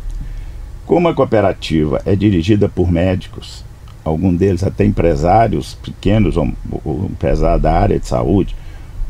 Como 0.86 1.08
a 1.08 1.13
cooperativa 1.13 2.01
é 2.06 2.15
dirigida 2.15 2.68
por 2.68 2.91
médicos, 2.91 3.63
algum 4.03 4.36
deles 4.36 4.63
até 4.63 4.86
empresários 4.86 5.75
pequenos 5.75 6.38
ou, 6.38 6.51
ou 6.84 7.05
empresários 7.05 7.62
da 7.62 7.74
área 7.74 8.00
de 8.00 8.08
saúde, 8.08 8.55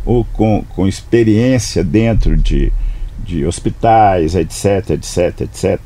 ou 0.06 0.26
com, 0.26 0.64
com 0.70 0.88
experiência 0.88 1.84
dentro 1.84 2.36
de, 2.36 2.72
de 3.24 3.46
hospitais, 3.46 4.36
etc, 4.36 4.92
etc, 4.92 5.42
etc, 5.42 5.80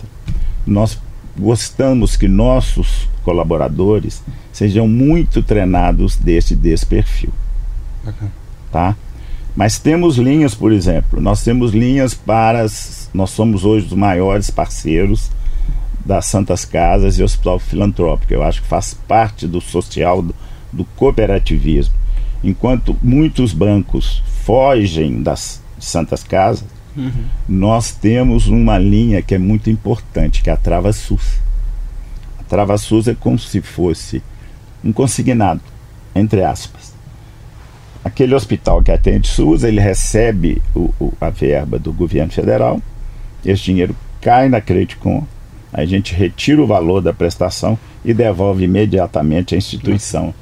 nós 0.65 0.99
gostamos 1.37 2.15
que 2.15 2.27
nossos 2.27 3.07
colaboradores 3.23 4.23
sejam 4.51 4.87
muito 4.87 5.43
treinados 5.43 6.15
desse, 6.15 6.55
desse 6.55 6.85
perfil. 6.85 7.31
Okay. 8.07 8.27
Tá? 8.71 8.95
Mas 9.55 9.79
temos 9.79 10.17
linhas, 10.17 10.53
por 10.53 10.71
exemplo, 10.71 11.21
nós 11.21 11.41
temos 11.43 11.73
linhas 11.73 12.13
para. 12.13 12.65
Nós 13.13 13.29
somos 13.29 13.63
hoje 13.63 13.87
os 13.87 13.93
maiores 13.93 14.49
parceiros 14.49 15.31
das 16.05 16.27
Santas 16.27 16.63
Casas 16.63 17.17
e 17.17 17.23
Hospital 17.23 17.57
Filantrópico. 17.57 18.33
Eu 18.33 18.43
acho 18.43 18.61
que 18.61 18.67
faz 18.67 18.93
parte 18.93 19.47
do 19.47 19.59
social, 19.59 20.21
do, 20.21 20.35
do 20.71 20.85
cooperativismo. 20.85 21.95
Enquanto 22.43 22.95
muitos 23.01 23.51
bancos 23.53 24.21
fogem 24.43 25.23
das 25.23 25.61
Santas 25.79 26.23
Casas, 26.23 26.63
uhum. 26.95 27.11
nós 27.49 27.91
temos 27.91 28.47
uma 28.47 28.77
linha 28.77 29.21
que 29.21 29.33
é 29.33 29.39
muito 29.39 29.69
importante, 29.69 30.43
que 30.43 30.49
é 30.49 30.53
a 30.53 30.57
Trava 30.57 30.93
SUS. 30.93 31.39
A 32.39 32.43
Trava 32.43 32.77
SUS 32.77 33.07
é 33.07 33.15
como 33.15 33.39
se 33.39 33.61
fosse 33.61 34.21
um 34.83 34.93
consignado, 34.93 35.61
entre 36.13 36.43
aspas. 36.43 36.93
Aquele 38.03 38.35
hospital 38.35 38.83
que 38.83 38.91
atende 38.91 39.27
SUS, 39.27 39.63
ele 39.63 39.81
recebe 39.81 40.61
o, 40.75 40.93
o, 40.99 41.13
a 41.19 41.31
verba 41.31 41.79
do 41.79 41.91
governo 41.91 42.31
federal, 42.31 42.79
esse 43.43 43.63
dinheiro 43.63 43.95
cai 44.21 44.47
na 44.47 44.61
Credicom, 44.61 45.25
a 45.81 45.85
gente 45.85 46.13
retira 46.13 46.61
o 46.61 46.67
valor 46.67 47.01
da 47.01 47.13
prestação 47.13 47.77
e 48.03 48.13
devolve 48.13 48.63
imediatamente 48.63 49.55
à 49.55 49.57
instituição, 49.57 50.33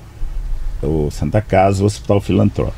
o 0.82 1.10
Santa 1.12 1.42
Casa, 1.42 1.84
o 1.84 1.86
Hospital 1.86 2.22
Filantrópico. 2.22 2.78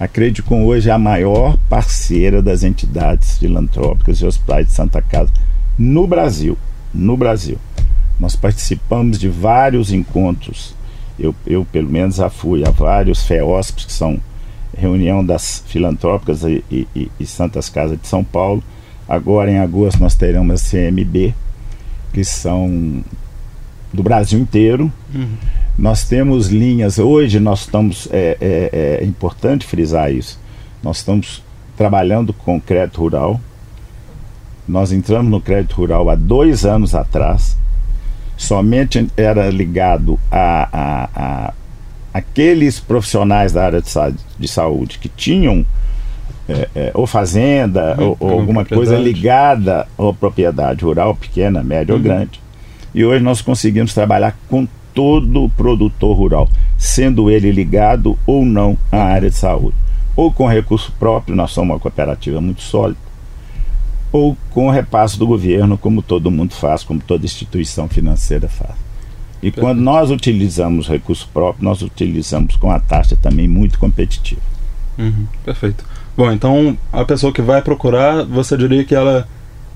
A 0.00 0.08
Credicom 0.08 0.64
hoje 0.64 0.90
é 0.90 0.92
a 0.92 0.98
maior 0.98 1.56
parceira 1.68 2.42
das 2.42 2.62
entidades 2.62 3.38
filantrópicas 3.38 4.18
e 4.18 4.26
hospitais 4.26 4.66
de 4.66 4.72
Santa 4.72 5.00
Casa 5.00 5.30
no 5.78 6.06
Brasil. 6.06 6.58
No 6.92 7.16
Brasil. 7.16 7.58
Nós 8.18 8.34
participamos 8.34 9.18
de 9.18 9.28
vários 9.28 9.92
encontros 9.92 10.74
eu, 11.18 11.34
eu 11.46 11.64
pelo 11.64 11.88
menos 11.88 12.16
já 12.16 12.30
fui 12.30 12.64
a 12.66 12.70
vários 12.70 13.22
FEOSPs, 13.22 13.84
que 13.84 13.92
são 13.92 14.18
reunião 14.76 15.24
das 15.24 15.62
filantrópicas 15.66 16.42
e, 16.42 16.64
e, 16.70 17.10
e, 17.20 17.26
Santas 17.26 17.68
Casas 17.68 18.00
de 18.00 18.08
São 18.08 18.24
Paulo. 18.24 18.62
Agora 19.08 19.50
em 19.50 19.58
agosto 19.58 20.00
nós 20.00 20.14
teremos 20.14 20.62
a 20.62 20.70
CMB, 20.70 21.34
que 22.12 22.24
são 22.24 23.02
do 23.92 24.02
Brasil 24.02 24.38
inteiro. 24.38 24.92
Uhum. 25.14 25.36
Nós 25.78 26.04
temos 26.04 26.48
linhas, 26.48 26.98
hoje 26.98 27.40
nós 27.40 27.60
estamos, 27.60 28.08
é, 28.10 28.36
é, 28.40 28.98
é 29.02 29.04
importante 29.04 29.66
frisar 29.66 30.12
isso, 30.12 30.38
nós 30.82 30.98
estamos 30.98 31.42
trabalhando 31.76 32.32
com 32.32 32.60
crédito 32.60 33.00
rural. 33.00 33.40
Nós 34.68 34.92
entramos 34.92 35.30
no 35.30 35.40
crédito 35.40 35.74
rural 35.74 36.08
há 36.08 36.14
dois 36.14 36.64
anos 36.64 36.94
atrás 36.94 37.56
somente 38.42 39.06
era 39.16 39.48
ligado 39.50 40.18
a, 40.30 40.68
a, 40.72 41.08
a 41.14 41.54
aqueles 42.12 42.80
profissionais 42.80 43.52
da 43.52 43.64
área 43.64 43.80
de, 43.80 43.90
de 44.38 44.48
saúde 44.48 44.98
que 44.98 45.08
tinham 45.08 45.64
é, 46.48 46.68
é, 46.74 46.90
ou 46.94 47.06
fazenda 47.06 47.96
uhum, 47.98 48.08
ou, 48.08 48.16
ou 48.20 48.30
alguma 48.40 48.64
coisa 48.64 48.96
ligada 48.96 49.86
à 49.98 50.12
propriedade 50.12 50.84
rural, 50.84 51.14
pequena, 51.14 51.62
média 51.62 51.94
uhum. 51.94 52.00
ou 52.00 52.04
grande. 52.04 52.40
E 52.94 53.04
hoje 53.04 53.22
nós 53.22 53.40
conseguimos 53.40 53.94
trabalhar 53.94 54.36
com 54.48 54.66
todo 54.94 55.48
produtor 55.56 56.16
rural, 56.16 56.48
sendo 56.76 57.30
ele 57.30 57.50
ligado 57.50 58.18
ou 58.26 58.44
não 58.44 58.76
à 58.90 58.98
área 58.98 59.30
de 59.30 59.36
saúde. 59.36 59.76
Ou 60.14 60.30
com 60.30 60.46
recurso 60.46 60.92
próprio, 60.98 61.34
nós 61.34 61.52
somos 61.52 61.70
uma 61.70 61.80
cooperativa 61.80 62.40
muito 62.40 62.60
sólida, 62.60 63.00
ou 64.10 64.36
com 64.50 64.68
o 64.68 64.70
repasse 64.70 65.18
do 65.18 65.26
governo, 65.26 65.78
como 65.78 66.02
todo 66.02 66.30
mundo 66.30 66.52
faz, 66.52 66.84
como 66.84 67.00
toda 67.00 67.24
instituição 67.24 67.88
financeira 67.88 68.46
faz. 68.48 68.74
E 69.38 69.50
Perfeito. 69.50 69.60
quando 69.60 69.80
nós 69.80 70.10
utilizamos 70.10 70.86
recurso 70.86 71.28
próprio, 71.32 71.64
nós 71.64 71.80
utilizamos 71.80 72.56
com 72.56 72.70
a 72.70 72.78
taxa 72.78 73.16
também 73.16 73.48
muito 73.48 73.78
competitiva. 73.78 74.42
Uhum, 74.98 75.26
perfeito. 75.44 75.84
Bom, 76.16 76.30
então 76.30 76.76
a 76.92 77.04
pessoa 77.04 77.32
que 77.32 77.40
vai 77.40 77.62
procurar, 77.62 78.24
você 78.24 78.56
diria 78.56 78.84
que 78.84 78.94
ela 78.94 79.26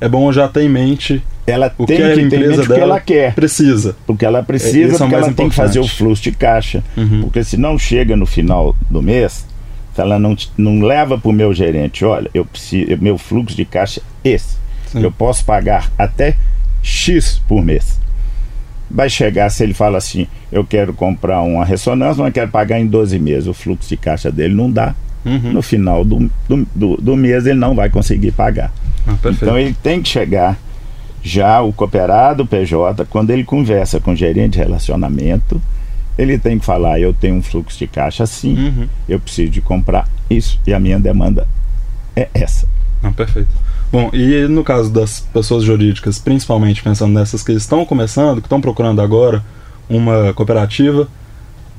é 0.00 0.08
bom 0.08 0.30
já 0.30 0.46
ter 0.46 0.62
em 0.62 0.68
mente 0.68 1.22
ela 1.46 1.72
o 1.78 1.86
tem 1.86 1.96
que, 1.96 2.02
a 2.02 2.16
empresa 2.16 2.62
dela 2.62 2.66
que 2.66 2.80
ela 2.80 3.00
quer. 3.00 3.34
Precisa. 3.34 3.96
Porque 4.06 4.26
ela 4.26 4.42
precisa, 4.42 4.96
é, 4.96 4.98
porque 4.98 5.14
ela 5.14 5.32
tem 5.32 5.48
que 5.48 5.54
fazer 5.54 5.78
o 5.78 5.86
fluxo 5.86 6.22
de 6.22 6.32
caixa. 6.32 6.82
Uhum. 6.96 7.22
Porque 7.22 7.44
se 7.44 7.56
não 7.56 7.78
chega 7.78 8.16
no 8.16 8.26
final 8.26 8.74
do 8.90 9.00
mês, 9.00 9.46
se 9.94 10.00
ela 10.00 10.18
não, 10.18 10.36
não 10.58 10.82
leva 10.82 11.16
para 11.16 11.30
o 11.30 11.32
meu 11.32 11.54
gerente, 11.54 12.04
olha, 12.04 12.28
eu 12.34 12.44
preciso, 12.44 12.96
meu 13.00 13.16
fluxo 13.16 13.56
de 13.56 13.64
caixa 13.64 14.02
é 14.24 14.30
esse. 14.30 14.56
Sim. 14.88 15.02
Eu 15.02 15.12
posso 15.12 15.44
pagar 15.44 15.90
até 15.96 16.36
X 16.82 17.40
por 17.46 17.64
mês. 17.64 18.00
Vai 18.90 19.08
chegar 19.08 19.48
se 19.50 19.62
ele 19.62 19.74
fala 19.74 19.98
assim, 19.98 20.26
eu 20.50 20.64
quero 20.64 20.92
comprar 20.92 21.42
uma 21.42 21.64
ressonância, 21.64 22.22
mas 22.22 22.32
quero 22.32 22.50
pagar 22.50 22.80
em 22.80 22.86
12 22.86 23.18
meses. 23.20 23.46
O 23.46 23.54
fluxo 23.54 23.88
de 23.88 23.96
caixa 23.96 24.32
dele 24.32 24.54
não 24.54 24.70
dá. 24.70 24.94
Uhum. 25.26 25.52
No 25.52 25.60
final 25.60 26.04
do, 26.04 26.30
do, 26.48 26.68
do, 26.72 26.96
do, 26.96 27.16
mês 27.16 27.46
ele 27.46 27.58
não 27.58 27.74
vai 27.74 27.90
conseguir 27.90 28.30
pagar. 28.30 28.72
Ah, 29.06 29.16
então 29.28 29.58
ele 29.58 29.74
tem 29.82 30.00
que 30.00 30.08
chegar 30.08 30.56
já 31.22 31.60
o 31.60 31.72
cooperado 31.72 32.46
PJ, 32.46 33.04
quando 33.06 33.30
ele 33.30 33.42
conversa 33.42 33.98
com 33.98 34.12
o 34.12 34.16
gerente 34.16 34.52
de 34.52 34.58
relacionamento, 34.58 35.60
ele 36.16 36.38
tem 36.38 36.58
que 36.58 36.64
falar: 36.64 37.00
eu 37.00 37.12
tenho 37.12 37.34
um 37.34 37.42
fluxo 37.42 37.76
de 37.76 37.88
caixa 37.88 38.22
assim, 38.22 38.56
uhum. 38.56 38.88
eu 39.08 39.18
preciso 39.18 39.50
de 39.50 39.60
comprar 39.60 40.08
isso 40.30 40.60
e 40.64 40.72
a 40.72 40.78
minha 40.78 40.98
demanda 40.98 41.46
é 42.14 42.28
essa. 42.32 42.68
Ah, 43.02 43.10
perfeito. 43.10 43.50
Bom, 43.90 44.10
e 44.12 44.46
no 44.48 44.64
caso 44.64 44.90
das 44.90 45.20
pessoas 45.20 45.64
jurídicas, 45.64 46.18
principalmente 46.18 46.82
pensando 46.82 47.12
nessas 47.12 47.42
que 47.42 47.52
estão 47.52 47.84
começando, 47.84 48.40
que 48.40 48.46
estão 48.46 48.60
procurando 48.60 49.00
agora 49.00 49.44
uma 49.88 50.32
cooperativa, 50.32 51.08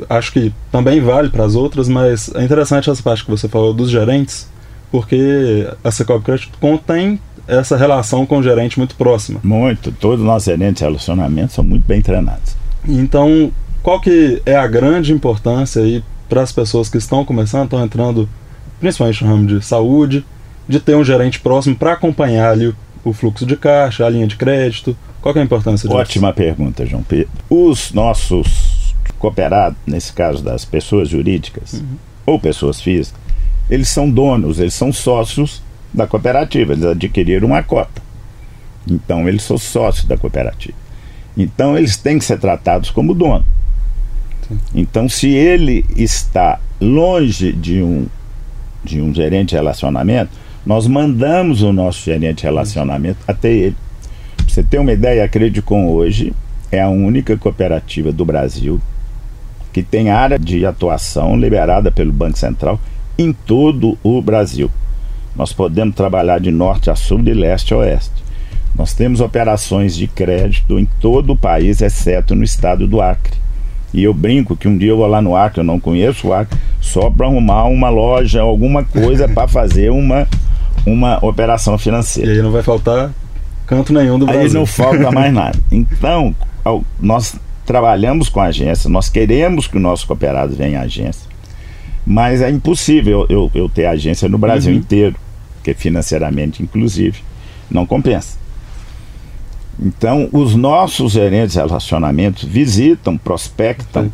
acho 0.09 0.31
que 0.31 0.53
também 0.71 0.99
vale 0.99 1.29
para 1.29 1.45
as 1.45 1.55
outras, 1.55 1.87
mas 1.87 2.33
é 2.35 2.43
interessante 2.43 2.89
essa 2.89 3.01
parte 3.01 3.23
que 3.23 3.31
você 3.31 3.47
falou 3.47 3.73
dos 3.73 3.89
gerentes, 3.89 4.49
porque 4.91 5.67
a 5.83 5.91
Secob 5.91 6.23
Credit 6.23 6.51
tem 6.85 7.19
essa 7.47 7.77
relação 7.77 8.25
com 8.25 8.39
o 8.39 8.43
gerente 8.43 8.77
muito 8.77 8.95
próxima. 8.95 9.39
Muito, 9.43 9.91
todos 9.91 10.19
os 10.19 10.25
nossos 10.25 10.45
gerentes 10.45 10.79
de 10.79 10.85
relacionamento 10.85 11.53
são 11.53 11.63
muito 11.63 11.85
bem 11.87 12.01
treinados. 12.01 12.55
Então, 12.87 13.51
qual 13.81 13.99
que 14.01 14.41
é 14.45 14.55
a 14.55 14.67
grande 14.67 15.13
importância 15.13 15.81
aí 15.81 16.03
para 16.27 16.41
as 16.41 16.51
pessoas 16.51 16.89
que 16.89 16.97
estão 16.97 17.23
começando, 17.23 17.65
estão 17.65 17.83
entrando 17.83 18.27
principalmente 18.79 19.23
no 19.23 19.29
ramo 19.29 19.45
de 19.47 19.65
saúde, 19.65 20.25
de 20.67 20.79
ter 20.79 20.95
um 20.95 21.03
gerente 21.03 21.39
próximo 21.39 21.75
para 21.75 21.93
acompanhar 21.93 22.51
ali 22.51 22.67
o, 22.67 22.75
o, 23.03 23.13
fluxo 23.13 23.45
de 23.45 23.55
caixa, 23.55 24.05
a 24.05 24.09
linha 24.09 24.27
de 24.27 24.35
crédito? 24.35 24.95
Qual 25.21 25.33
que 25.33 25.39
é 25.39 25.41
a 25.41 25.45
importância 25.45 25.87
disso? 25.87 25.99
Ótima 25.99 26.33
pergunta, 26.33 26.85
João 26.85 27.01
Pedro. 27.01 27.29
Os 27.49 27.91
nossos 27.91 28.66
cooperados, 29.27 29.77
nesse 29.85 30.13
caso 30.13 30.41
das 30.41 30.63
pessoas 30.63 31.09
jurídicas 31.09 31.73
uhum. 31.73 31.97
ou 32.25 32.39
pessoas 32.39 32.79
físicas, 32.79 33.19
eles 33.69 33.89
são 33.89 34.09
donos, 34.09 34.59
eles 34.59 34.73
são 34.73 34.93
sócios 34.93 35.61
da 35.93 36.07
cooperativa, 36.07 36.73
eles 36.73 36.85
adquiriram 36.85 37.47
uma 37.47 37.61
cota. 37.61 38.01
Então, 38.89 39.27
eles 39.27 39.43
são 39.43 39.57
sócios 39.57 40.05
da 40.05 40.17
cooperativa. 40.17 40.77
Então, 41.35 41.77
eles 41.77 41.97
têm 41.97 42.17
que 42.17 42.23
ser 42.23 42.39
tratados 42.39 42.89
como 42.89 43.13
dono. 43.13 43.45
Então, 44.73 45.09
se 45.09 45.27
ele 45.27 45.85
está 45.97 46.59
longe 46.79 47.51
de 47.51 47.81
um, 47.81 48.07
de 48.81 49.01
um 49.01 49.13
gerente 49.13 49.49
de 49.49 49.55
relacionamento, 49.55 50.31
nós 50.65 50.87
mandamos 50.87 51.61
o 51.61 51.73
nosso 51.73 52.01
gerente 52.01 52.37
de 52.37 52.43
relacionamento 52.43 53.19
até 53.27 53.51
ele. 53.51 53.75
Pra 54.37 54.47
você 54.47 54.63
ter 54.63 54.79
uma 54.79 54.93
ideia, 54.93 55.25
a 55.25 55.27
Credicom 55.27 55.89
hoje 55.89 56.33
é 56.71 56.81
a 56.81 56.87
única 56.87 57.35
cooperativa 57.35 58.11
do 58.13 58.23
Brasil 58.23 58.81
que 59.71 59.83
tem 59.83 60.09
área 60.09 60.39
de 60.39 60.65
atuação 60.65 61.37
liberada 61.37 61.91
pelo 61.91 62.11
Banco 62.11 62.37
Central 62.37 62.79
em 63.17 63.33
todo 63.33 63.97
o 64.03 64.21
Brasil. 64.21 64.69
Nós 65.35 65.53
podemos 65.53 65.95
trabalhar 65.95 66.39
de 66.39 66.51
norte 66.51 66.89
a 66.89 66.95
sul, 66.95 67.21
de 67.21 67.33
leste 67.33 67.73
a 67.73 67.77
oeste. 67.77 68.23
Nós 68.75 68.93
temos 68.93 69.21
operações 69.21 69.95
de 69.95 70.07
crédito 70.07 70.77
em 70.77 70.85
todo 70.99 71.33
o 71.33 71.37
país, 71.37 71.81
exceto 71.81 72.35
no 72.35 72.43
estado 72.43 72.87
do 72.87 73.01
Acre. 73.01 73.35
E 73.93 74.03
eu 74.03 74.13
brinco 74.13 74.55
que 74.55 74.67
um 74.67 74.77
dia 74.77 74.89
eu 74.89 74.97
vou 74.97 75.07
lá 75.07 75.21
no 75.21 75.35
Acre, 75.35 75.61
eu 75.61 75.63
não 75.63 75.79
conheço 75.79 76.27
o 76.27 76.33
Acre, 76.33 76.57
só 76.79 77.09
para 77.09 77.25
arrumar 77.25 77.65
uma 77.65 77.89
loja, 77.89 78.41
alguma 78.41 78.83
coisa 78.83 79.27
para 79.27 79.47
fazer 79.47 79.91
uma, 79.91 80.27
uma 80.85 81.23
operação 81.25 81.77
financeira. 81.77 82.31
E 82.31 82.35
aí 82.35 82.41
não 82.41 82.51
vai 82.51 82.61
faltar 82.61 83.11
canto 83.65 83.93
nenhum 83.93 84.19
do 84.19 84.25
Brasil. 84.25 84.43
Aí 84.43 84.53
não 84.53 84.65
falta 84.65 85.11
mais 85.11 85.33
nada. 85.33 85.57
Então, 85.71 86.35
nós 86.99 87.35
trabalhamos 87.67 88.29
com 88.29 88.39
a 88.39 88.45
agência, 88.45 88.89
nós 88.89 89.09
queremos 89.09 89.67
que 89.67 89.75
o 89.75 89.79
nosso 89.79 90.07
cooperado 90.07 90.55
venha 90.55 90.79
à 90.79 90.83
agência, 90.83 91.29
mas 92.05 92.41
é 92.41 92.49
impossível 92.49 93.27
eu, 93.29 93.51
eu 93.53 93.67
ter 93.67 93.85
agência 93.85 94.29
no 94.29 94.37
Brasil 94.37 94.71
uhum. 94.71 94.79
inteiro, 94.79 95.15
que 95.61 95.73
financeiramente, 95.73 96.63
inclusive, 96.63 97.19
não 97.69 97.85
compensa. 97.85 98.37
Então, 99.77 100.29
os 100.31 100.55
nossos 100.55 101.11
gerentes 101.11 101.53
de 101.53 101.59
relacionamentos 101.59 102.45
visitam, 102.45 103.17
prospectam 103.17 104.09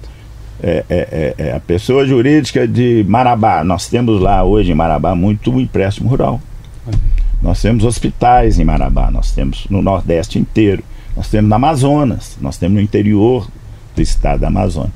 é, 0.62 0.83
é, 0.89 0.95
é, 0.98 1.36
é, 1.38 1.55
a 1.55 1.60
pessoa 1.60 2.05
jurídica 2.07 2.67
de 2.67 3.05
Marabá. 3.07 3.63
Nós 3.63 3.88
temos 3.88 4.19
lá 4.19 4.43
hoje 4.43 4.72
em 4.72 4.75
Marabá 4.75 5.13
muito 5.13 5.57
empréstimo 5.60 6.10
rural. 6.10 6.41
Nós 7.41 7.62
temos 7.62 7.86
hospitais 7.86 8.57
em 8.57 8.63
Marabá, 8.63 9.12
nós 9.12 9.31
temos 9.31 9.67
no 9.69 9.81
Nordeste 9.81 10.39
inteiro, 10.39 10.83
nós 11.15 11.29
temos 11.29 11.50
no 11.50 11.55
Amazonas, 11.55 12.38
nós 12.41 12.58
temos 12.58 12.75
no 12.75 12.82
interior 12.82 13.48
do 13.96 14.01
estado 14.01 14.41
da 14.41 14.48
Amazônia. 14.48 14.91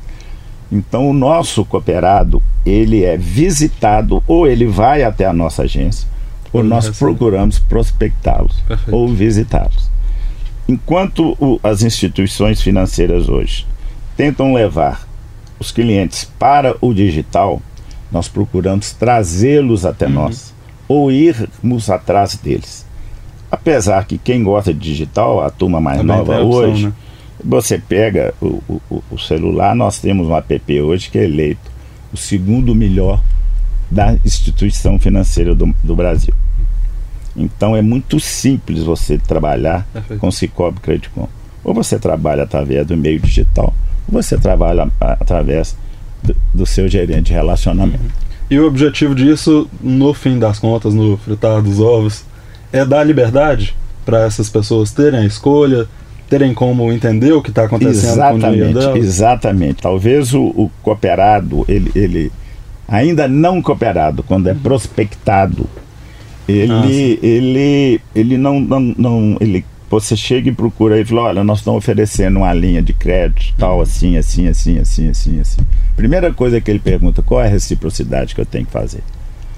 Então, 0.71 1.09
o 1.09 1.13
nosso 1.13 1.63
cooperado, 1.63 2.41
ele 2.65 3.03
é 3.03 3.15
visitado 3.15 4.21
ou 4.27 4.47
ele 4.47 4.65
vai 4.65 5.03
até 5.03 5.25
a 5.25 5.31
nossa 5.31 5.63
agência, 5.63 6.07
ou 6.51 6.63
nós 6.63 6.89
procuramos 6.89 7.59
prospectá-los 7.59 8.61
ou 8.91 9.07
visitá-los 9.07 9.97
enquanto 10.67 11.37
o, 11.39 11.59
as 11.63 11.81
instituições 11.81 12.61
financeiras 12.61 13.29
hoje 13.29 13.65
tentam 14.15 14.53
levar 14.53 15.07
os 15.59 15.71
clientes 15.71 16.29
para 16.37 16.75
o 16.81 16.93
digital, 16.93 17.61
nós 18.11 18.27
procuramos 18.27 18.91
trazê-los 18.91 19.85
até 19.85 20.05
uhum. 20.05 20.13
nós 20.13 20.53
ou 20.87 21.11
irmos 21.11 21.89
atrás 21.89 22.35
deles. 22.35 22.85
Apesar 23.51 24.05
que 24.05 24.17
quem 24.17 24.43
gosta 24.43 24.73
de 24.73 24.79
digital, 24.79 25.41
a 25.41 25.49
turma 25.49 25.79
mais 25.79 25.99
Também 25.99 26.17
nova 26.17 26.41
opção, 26.41 26.49
hoje, 26.49 26.85
né? 26.87 26.93
você 27.43 27.77
pega 27.77 28.33
o, 28.41 28.61
o, 28.89 29.03
o, 29.11 29.17
celular, 29.17 29.75
nós 29.75 29.99
temos 29.99 30.27
um 30.27 30.35
app 30.35 30.81
hoje 30.81 31.09
que 31.09 31.17
é 31.17 31.23
eleito 31.23 31.71
o 32.11 32.17
segundo 32.17 32.75
melhor 32.75 33.21
da 33.89 34.13
instituição 34.25 34.99
financeira 34.99 35.55
do, 35.55 35.73
do 35.83 35.95
Brasil. 35.95 36.33
Então 37.35 37.75
é 37.75 37.81
muito 37.81 38.19
simples 38.19 38.83
você 38.83 39.17
trabalhar 39.17 39.87
Perfeito. 39.93 40.19
com 40.19 40.31
Cicobi 40.31 40.79
Credicom. 40.81 41.29
Ou 41.63 41.73
você 41.73 41.99
trabalha 41.99 42.43
através 42.43 42.85
do 42.87 42.97
meio 42.97 43.19
digital, 43.19 43.73
ou 44.07 44.21
você 44.21 44.37
trabalha 44.37 44.89
através 44.99 45.75
do, 46.23 46.35
do 46.53 46.65
seu 46.65 46.87
gerente 46.87 47.27
de 47.27 47.33
relacionamento. 47.33 48.03
Uhum. 48.03 48.27
E 48.49 48.59
o 48.59 48.65
objetivo 48.65 49.13
disso, 49.13 49.69
no 49.81 50.13
fim 50.13 50.39
das 50.39 50.57
contas, 50.57 50.93
no 50.93 51.17
fritar 51.17 51.61
dos 51.61 51.79
ovos, 51.79 52.23
é 52.71 52.85
dar 52.85 53.03
liberdade 53.03 53.75
para 54.05 54.25
essas 54.25 54.49
pessoas 54.49 54.91
terem 54.91 55.19
a 55.19 55.25
escolha, 55.25 55.87
terem 56.29 56.53
como 56.53 56.91
entender 56.91 57.33
o 57.33 57.41
que 57.41 57.49
está 57.49 57.65
acontecendo 57.65 58.11
exatamente, 58.13 58.41
com 58.41 58.47
o 58.47 58.51
dinheiro 58.51 58.79
delas. 58.79 58.97
Exatamente. 58.97 59.81
Talvez 59.81 60.33
o, 60.33 60.43
o 60.43 60.71
cooperado, 60.81 61.65
ele, 61.67 61.91
ele 61.95 62.31
ainda 62.87 63.27
não 63.27 63.61
cooperado, 63.61 64.23
quando 64.23 64.47
é 64.47 64.53
uhum. 64.53 64.59
prospectado 64.59 65.67
ele, 66.47 66.71
ah, 66.71 67.25
ele, 67.25 68.01
ele 68.15 68.37
não, 68.37 68.59
não, 68.59 68.79
não, 68.79 69.37
ele, 69.41 69.65
você 69.89 70.15
chega 70.15 70.49
e 70.49 70.53
procura 70.53 70.99
e 70.99 71.03
fala, 71.03 71.23
olha, 71.23 71.43
nós 71.43 71.59
estamos 71.59 71.77
oferecendo 71.79 72.37
uma 72.37 72.53
linha 72.53 72.81
de 72.81 72.93
crédito, 72.93 73.53
tal, 73.57 73.81
assim, 73.81 74.17
assim, 74.17 74.47
assim, 74.47 74.79
assim, 74.79 75.09
assim, 75.09 75.39
assim. 75.41 75.61
Primeira 75.95 76.33
coisa 76.33 76.61
que 76.61 76.71
ele 76.71 76.79
pergunta, 76.79 77.21
qual 77.21 77.41
é 77.41 77.47
a 77.47 77.49
reciprocidade 77.49 78.33
que 78.33 78.39
eu 78.39 78.45
tenho 78.45 78.65
que 78.65 78.71
fazer? 78.71 79.03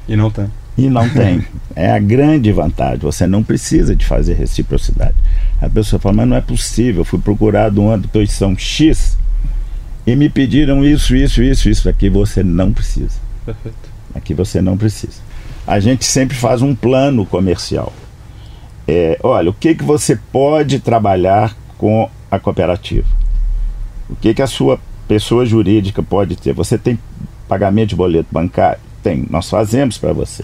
E 0.07 0.15
não 0.15 0.31
tem. 0.31 0.47
E 0.79 0.89
não 0.89 1.09
tem. 1.09 1.43
É 1.75 1.91
a 1.91 1.99
grande 1.99 2.51
vantagem. 2.51 2.99
Você 2.99 3.27
não 3.27 3.43
precisa 3.43 3.95
de 3.95 4.05
fazer 4.05 4.33
reciprocidade. 4.33 5.15
A 5.61 5.69
pessoa 5.69 5.99
fala, 5.99 6.15
mas 6.15 6.27
não 6.27 6.37
é 6.37 6.41
possível. 6.41 7.01
Eu 7.01 7.05
fui 7.05 7.19
procurado 7.19 7.81
uma 7.81 7.95
instituição 7.95 8.57
X 8.57 9.17
e 10.05 10.15
me 10.15 10.29
pediram 10.29 10.83
isso, 10.83 11.15
isso, 11.15 11.43
isso, 11.43 11.69
isso. 11.69 11.87
Aqui 11.89 12.09
você 12.09 12.43
não 12.43 12.73
precisa. 12.73 13.19
Perfeito. 13.45 13.89
Aqui 14.15 14.33
você 14.33 14.61
não 14.61 14.77
precisa 14.77 15.29
a 15.69 15.79
gente 15.79 16.03
sempre 16.03 16.35
faz 16.35 16.63
um 16.63 16.73
plano 16.73 17.27
comercial. 17.27 17.93
É, 18.87 19.19
olha, 19.21 19.51
o 19.51 19.53
que, 19.53 19.75
que 19.75 19.83
você 19.83 20.15
pode 20.15 20.79
trabalhar 20.79 21.55
com 21.77 22.09
a 22.31 22.39
cooperativa? 22.39 23.07
O 24.09 24.15
que, 24.15 24.33
que 24.33 24.41
a 24.41 24.47
sua 24.47 24.79
pessoa 25.07 25.45
jurídica 25.45 26.01
pode 26.01 26.35
ter? 26.35 26.53
Você 26.53 26.75
tem 26.75 26.97
pagamento 27.47 27.89
de 27.89 27.95
boleto 27.95 28.29
bancário? 28.31 28.79
Tem, 29.03 29.27
nós 29.29 29.47
fazemos 29.47 29.99
para 29.99 30.11
você. 30.11 30.43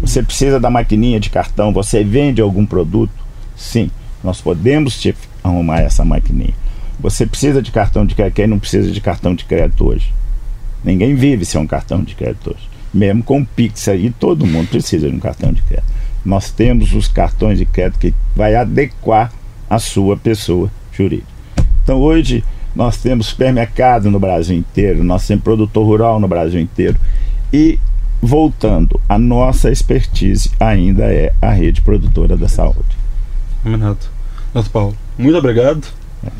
Você 0.00 0.22
precisa 0.22 0.58
da 0.58 0.70
maquininha 0.70 1.20
de 1.20 1.30
cartão? 1.30 1.72
Você 1.72 2.02
vende 2.02 2.40
algum 2.40 2.66
produto? 2.66 3.12
Sim, 3.56 3.90
nós 4.22 4.40
podemos 4.40 5.00
te 5.00 5.14
arrumar 5.42 5.80
essa 5.80 6.04
maquininha. 6.04 6.54
Você 6.98 7.26
precisa 7.26 7.60
de 7.60 7.70
cartão 7.70 8.06
de 8.06 8.14
crédito? 8.14 8.36
Quem 8.36 8.46
não 8.46 8.58
precisa 8.58 8.90
de 8.90 9.00
cartão 9.00 9.34
de 9.34 9.44
crédito 9.44 9.86
hoje? 9.86 10.12
Ninguém 10.82 11.14
vive 11.14 11.44
sem 11.44 11.60
um 11.60 11.66
cartão 11.66 12.02
de 12.02 12.14
crédito 12.14 12.50
hoje 12.50 12.74
mesmo 12.94 13.24
com 13.24 13.40
o 13.40 13.46
Pix 13.46 13.88
aí, 13.88 14.10
todo 14.10 14.46
mundo 14.46 14.68
precisa 14.68 15.08
de 15.10 15.14
um 15.14 15.18
cartão 15.18 15.52
de 15.52 15.60
crédito. 15.62 15.92
Nós 16.24 16.50
temos 16.50 16.94
os 16.94 17.08
cartões 17.08 17.58
de 17.58 17.66
crédito 17.66 17.98
que 17.98 18.14
vai 18.34 18.54
adequar 18.54 19.32
a 19.68 19.78
sua 19.78 20.16
pessoa 20.16 20.70
jurídica. 20.92 21.28
Então 21.82 21.98
hoje 21.98 22.44
nós 22.74 22.96
temos 22.96 23.26
supermercado 23.26 24.10
no 24.10 24.20
Brasil 24.20 24.56
inteiro, 24.56 25.02
nós 25.02 25.26
temos 25.26 25.42
produtor 25.42 25.84
rural 25.84 26.20
no 26.20 26.28
Brasil 26.28 26.60
inteiro 26.60 26.96
e 27.52 27.78
voltando, 28.24 29.00
a 29.08 29.18
nossa 29.18 29.70
expertise 29.70 30.50
ainda 30.58 31.04
é 31.04 31.32
a 31.42 31.50
rede 31.50 31.82
produtora 31.82 32.36
da 32.36 32.48
saúde. 32.48 32.96
Renato. 33.64 34.10
Nosso 34.54 34.70
Paulo, 34.70 34.96
muito 35.18 35.36
obrigado. 35.36 35.86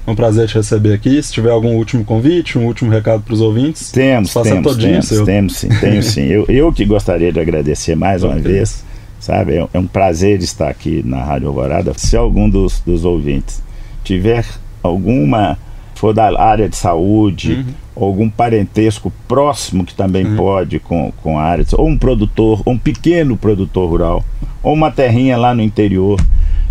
É 0.06 0.10
um 0.10 0.14
prazer 0.14 0.48
te 0.48 0.54
receber 0.54 0.94
aqui. 0.94 1.22
Se 1.22 1.32
tiver 1.32 1.50
algum 1.50 1.76
último 1.76 2.04
convite, 2.04 2.58
um 2.58 2.66
último 2.66 2.90
recado 2.90 3.22
para 3.22 3.34
os 3.34 3.40
ouvintes, 3.40 3.90
temos, 3.90 4.32
temos, 4.32 4.76
temos, 4.76 5.06
seu. 5.08 5.24
temos 5.26 5.56
sim, 5.56 5.68
tenho 5.80 6.02
sim. 6.02 6.22
Eu, 6.22 6.46
eu 6.48 6.72
que 6.72 6.86
gostaria 6.86 7.30
de 7.30 7.38
agradecer 7.38 7.94
mais 7.94 8.22
uma 8.22 8.36
vez, 8.36 8.82
sabe? 9.20 9.56
É, 9.56 9.68
é, 9.74 9.78
um 9.78 9.86
prazer 9.86 10.40
estar 10.40 10.70
aqui 10.70 11.02
na 11.04 11.22
Rádio 11.22 11.48
Alvorada. 11.48 11.92
Se 11.96 12.16
algum 12.16 12.48
dos, 12.48 12.80
dos 12.80 13.04
ouvintes 13.04 13.62
tiver 14.02 14.46
alguma 14.82 15.58
for 16.00 16.12
da 16.12 16.40
área 16.40 16.68
de 16.68 16.76
saúde, 16.76 17.54
uhum. 17.96 18.06
algum 18.06 18.30
parentesco 18.30 19.12
próximo 19.28 19.84
que 19.84 19.94
também 19.94 20.26
uhum. 20.26 20.36
pode 20.36 20.78
com, 20.78 21.12
com 21.22 21.38
a 21.38 21.42
área, 21.42 21.64
ou 21.74 21.88
um 21.88 21.98
produtor, 21.98 22.62
ou 22.64 22.74
um 22.74 22.78
pequeno 22.78 23.36
produtor 23.36 23.88
rural, 23.88 24.24
ou 24.62 24.72
uma 24.72 24.90
terrinha 24.90 25.36
lá 25.36 25.54
no 25.54 25.62
interior, 25.62 26.20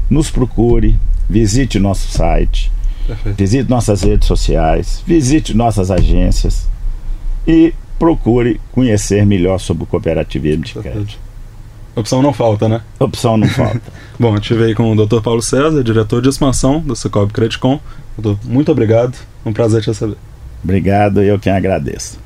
nos 0.09 0.29
procure, 0.29 0.97
visite 1.29 1.79
nosso 1.79 2.09
site 2.09 2.71
Perfeito. 3.07 3.37
Visite 3.37 3.69
nossas 3.69 4.01
redes 4.01 4.27
sociais, 4.27 5.03
visite 5.05 5.53
nossas 5.53 5.91
agências 5.91 6.67
e 7.45 7.73
procure 7.99 8.59
conhecer 8.71 9.25
melhor 9.25 9.59
sobre 9.59 9.83
o 9.83 9.85
cooperativismo 9.85 10.63
de 10.63 10.73
crédito. 10.73 11.19
Opção 11.95 12.21
não 12.21 12.33
falta, 12.33 12.67
né? 12.67 12.81
Opção 12.99 13.37
não 13.37 13.47
falta. 13.47 13.81
Bom, 14.19 14.35
estive 14.35 14.65
aí 14.65 14.75
com 14.75 14.91
o 14.91 15.05
Dr. 15.05 15.21
Paulo 15.21 15.41
César, 15.41 15.83
diretor 15.83 16.21
de 16.21 16.29
expansão 16.29 16.79
do 16.79 16.95
Cicobi 16.95 17.31
Credicom. 17.31 17.79
Doutor, 18.17 18.39
muito 18.45 18.71
obrigado. 18.71 19.15
Um 19.45 19.53
prazer 19.53 19.81
te 19.81 19.87
receber. 19.87 20.17
Obrigado, 20.63 21.21
eu 21.21 21.37
quem 21.37 21.51
agradeço. 21.51 22.17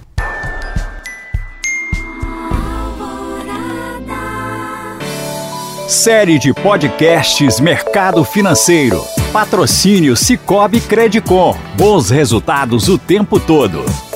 Série 5.88 6.38
de 6.38 6.54
podcasts 6.54 7.60
Mercado 7.60 8.24
Financeiro. 8.24 9.02
Patrocínio 9.32 10.16
Cicobi 10.16 10.82
Credicom. 10.82 11.58
Bons 11.78 12.10
resultados 12.10 12.88
o 12.88 12.98
tempo 12.98 13.40
todo. 13.40 14.07